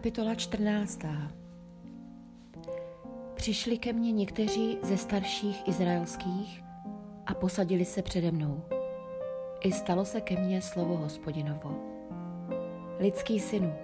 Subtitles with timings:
[0.00, 1.00] Kapitola 14.
[3.34, 6.62] Přišli ke mně někteří ze starších izraelských
[7.26, 8.62] a posadili se přede mnou.
[9.60, 11.78] I stalo se ke mně slovo hospodinovo.
[12.98, 13.74] Lidský synu,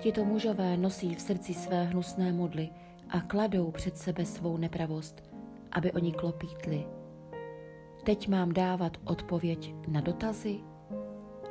[0.00, 2.68] tito mužové nosí v srdci své hnusné modly
[3.08, 5.22] a kladou před sebe svou nepravost,
[5.72, 6.86] aby oni klopítli.
[8.04, 10.58] Teď mám dávat odpověď na dotazy?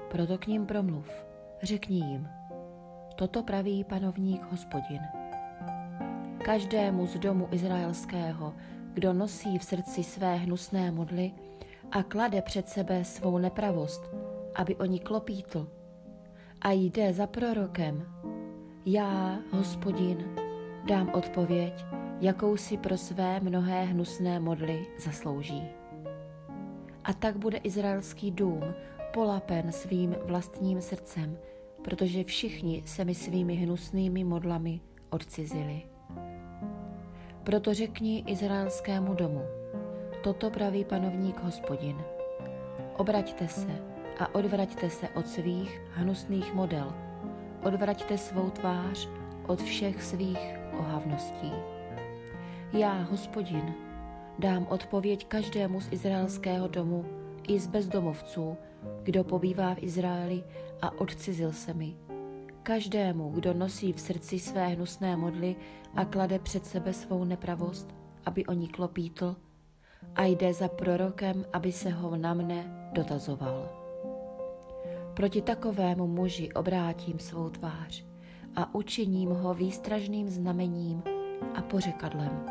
[0.10, 1.26] Proto k ním promluv,
[1.64, 2.28] řekni jim–
[3.16, 5.02] Toto praví panovník hospodin.
[6.46, 8.54] Každému z domu izraelského,
[8.94, 11.32] kdo nosí v srdci své hnusné modly
[11.92, 14.02] a klade před sebe svou nepravost,
[14.56, 15.68] aby o ní klopítl,
[16.62, 18.06] a jde za prorokem,
[18.86, 20.26] já, hospodin,
[20.86, 21.86] dám odpověď,
[22.22, 25.64] jakou si pro své mnohé hnusné modly zaslouží.
[27.04, 28.62] A tak bude izraelský dům
[29.14, 31.38] polapen svým vlastním srdcem,
[31.86, 35.82] protože všichni se mi svými hnusnými modlami odcizili.
[37.44, 39.42] Proto řekni izraelskému domu,
[40.24, 41.98] toto praví panovník hospodin.
[42.98, 43.70] Obraťte se
[44.20, 46.94] a odvraťte se od svých hnusných model,
[47.64, 49.10] odvraťte svou tvář
[49.48, 51.52] od všech svých ohavností.
[52.74, 53.74] Já, hospodin,
[54.40, 58.58] dám odpověď každému z izraelského domu i z bezdomovců,
[59.04, 60.44] kdo pobývá v Izraeli
[60.82, 61.96] a odcizil se mi.
[62.64, 65.56] Každému, kdo nosí v srdci své hnusné modly
[65.96, 67.96] a klade před sebe svou nepravost,
[68.26, 69.36] aby o ní klopítl,
[70.16, 73.70] a jde za prorokem, aby se ho na mne dotazoval.
[75.14, 78.06] Proti takovému muži obrátím svou tvář
[78.56, 81.04] a učiním ho výstražným znamením
[81.56, 82.46] a pořekadlem.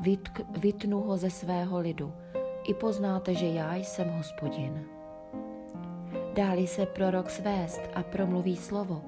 [0.00, 2.12] Vytk, vytnu ho ze svého lidu.
[2.64, 4.84] I poznáte, že já jsem hospodin.
[6.34, 9.02] Dáli se prorok svést a promluví slovo.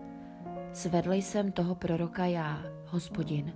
[0.73, 3.53] Svedl jsem toho proroka já, hospodin.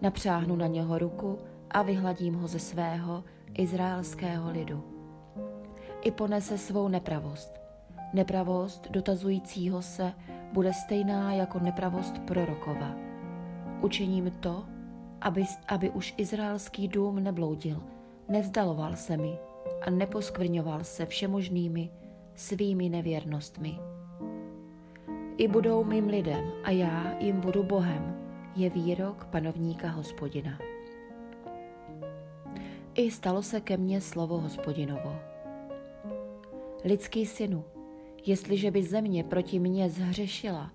[0.00, 1.38] Napřáhnu na něho ruku
[1.70, 3.24] a vyhladím ho ze svého
[3.54, 4.84] izraelského lidu.
[6.00, 7.52] I ponese svou nepravost.
[8.12, 10.12] Nepravost dotazujícího se
[10.52, 12.94] bude stejná jako nepravost prorokova.
[13.80, 14.64] Učiním to,
[15.20, 17.82] aby, aby už izraelský dům nebloudil,
[18.28, 19.38] nevzdaloval se mi
[19.80, 21.90] a neposkvrňoval se všemožnými
[22.34, 23.78] svými nevěrnostmi.
[25.36, 28.16] I budou mým lidem a já jim budu Bohem,
[28.56, 30.58] je výrok panovníka hospodina.
[32.94, 35.16] I stalo se ke mně slovo hospodinovo.
[36.84, 37.64] Lidský synu,
[38.26, 40.70] jestliže by země proti mně zhřešila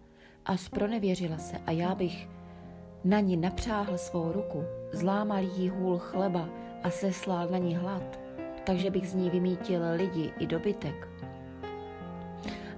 [0.45, 2.29] a spronevěřila se a já bych
[3.03, 6.49] na ní napřáhl svou ruku, zlámal jí hůl chleba
[6.83, 8.19] a seslal na ní hlad,
[8.63, 11.07] takže bych z ní vymítil lidi i dobytek,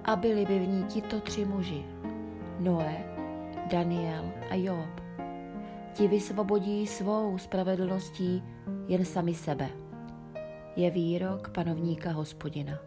[0.06, 1.84] a byli by v ní tito tři muži,
[2.58, 3.04] Noé,
[3.70, 5.00] Daniel a Job.
[5.92, 8.42] Ti vysvobodí svou spravedlností
[8.88, 9.68] jen sami sebe.
[10.76, 12.78] Je výrok panovníka hospodina.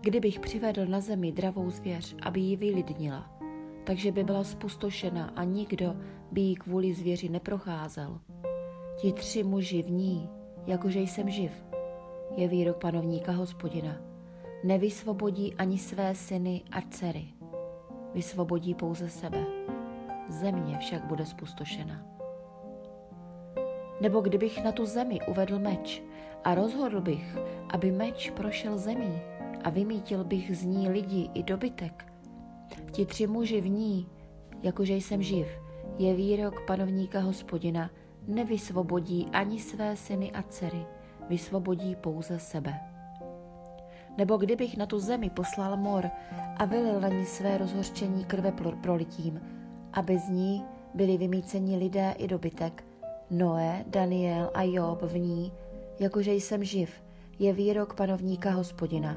[0.00, 3.30] Kdybych přivedl na zemi dravou zvěř, aby ji vylidnila,
[3.84, 5.96] takže by byla spustošena a nikdo
[6.32, 8.20] by jí kvůli zvěři neprocházel.
[9.00, 10.30] Ti tři muži v ní,
[10.66, 11.52] jakože jsem živ,
[12.36, 14.08] je výrok panovníka hospodina
[14.64, 17.24] nevysvobodí ani své syny a dcery.
[18.14, 19.46] Vysvobodí pouze sebe.
[20.28, 22.06] Země však bude spustošena.
[24.00, 26.02] Nebo kdybych na tu zemi uvedl meč
[26.44, 27.36] a rozhodl bych,
[27.70, 29.20] aby meč prošel zemí
[29.64, 32.12] a vymítil bych z ní lidi i dobytek,
[32.90, 34.08] ti tři muži v ní,
[34.62, 35.48] jakože jsem živ,
[35.98, 37.90] je výrok panovníka hospodina,
[38.28, 40.86] nevysvobodí ani své syny a dcery,
[41.28, 42.74] vysvobodí pouze sebe.
[44.18, 46.10] Nebo kdybych na tu zemi poslal mor
[46.56, 48.52] a vylil na ní své rozhořčení krve
[48.82, 49.40] prolitím,
[49.92, 52.84] aby z ní byli vymíceni lidé i dobytek,
[53.30, 55.52] Noé, Daniel a Job v ní,
[56.00, 56.90] jakože jsem živ,
[57.38, 59.16] je výrok panovníka hospodina.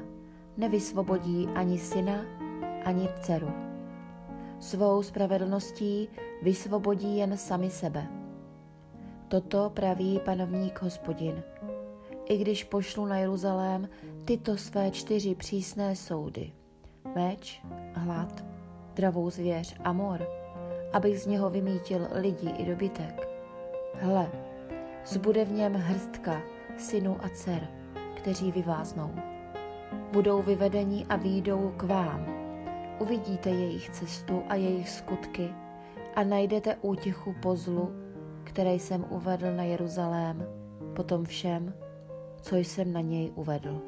[0.56, 2.24] Nevysvobodí ani syna,
[2.84, 3.50] ani dceru.
[4.58, 6.08] Svou spravedlností
[6.42, 8.21] vysvobodí jen sami sebe.
[9.32, 11.42] Toto praví panovník hospodin
[12.24, 13.88] i když pošlu na Jeruzalém
[14.24, 16.52] tyto své čtyři přísné soudy.
[17.14, 17.62] Meč,
[17.94, 18.44] hlad,
[18.94, 20.28] dravou zvěř a mor,
[20.92, 23.28] abych z něho vymítil lidi i dobytek.
[23.94, 24.30] Hle,
[25.06, 26.42] zbude v něm hrstka
[26.78, 27.68] synů a dcer,
[28.16, 29.14] kteří vyváznou.
[30.12, 32.26] Budou vyvedeni a výjdou k vám.
[33.00, 35.54] Uvidíte jejich cestu a jejich skutky
[36.16, 38.11] a najdete útěchu po zlu,
[38.52, 40.46] které jsem uvedl na Jeruzalém,
[40.96, 41.74] potom všem,
[42.40, 43.82] co jsem na něj uvedl.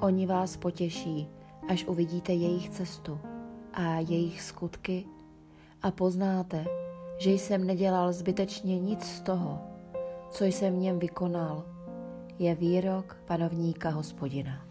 [0.00, 1.28] Oni vás potěší,
[1.68, 3.20] až uvidíte jejich cestu
[3.72, 5.04] a jejich skutky
[5.82, 6.64] a poznáte,
[7.18, 9.58] že jsem nedělal zbytečně nic z toho,
[10.30, 11.64] co jsem v něm vykonal,
[12.38, 14.65] je výrok panovníka hospodina.